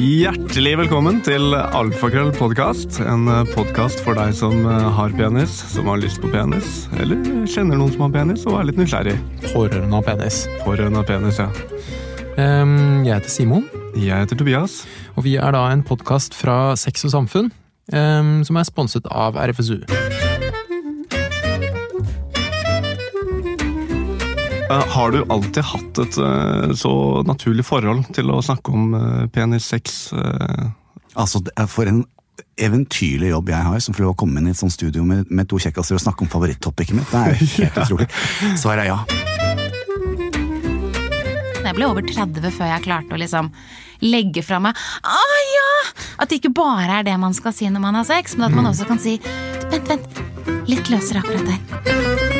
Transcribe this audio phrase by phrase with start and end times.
[0.00, 3.02] Hjertelig velkommen til Alfakrøll podkast.
[3.04, 7.92] En podkast for deg som har penis, som har lyst på penis, eller kjenner noen
[7.92, 9.18] som har penis og er litt nysgjerrig.
[9.50, 10.40] Pårørende av penis.
[10.64, 11.50] Pårørende av penis, ja.
[12.40, 14.86] Um, jeg heter Simon, Jeg heter Tobias.
[15.16, 17.52] og vi er da en podkast fra Sex og Samfunn,
[17.92, 19.82] um, som er sponset av RFSU.
[24.70, 26.92] Har du alltid hatt et eh, så
[27.26, 30.12] naturlig forhold til å snakke om eh, penis, sex?
[30.14, 30.68] eh?
[31.18, 32.04] Altså, er For en
[32.60, 35.26] eventyrlig jobb jeg har, som får lov å komme inn i et sånt studio med,
[35.32, 37.10] med to kjekkaser og snakke om favorittopicet mitt.
[37.10, 38.08] Det er helt helt utrolig.
[38.60, 39.00] Svaret er ja.
[41.60, 43.50] Jeg ble over 30 før jeg klarte å liksom
[44.00, 45.66] legge fra meg ah, ja!
[46.22, 48.56] At det ikke bare er det man skal si når man har sex, men at
[48.56, 49.18] man også kan si
[49.70, 50.22] Vent, vent.
[50.66, 52.39] Litt løsere akkurat der.